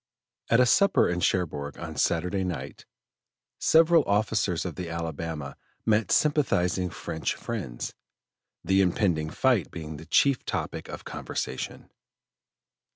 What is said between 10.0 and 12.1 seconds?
chief topic of conversation.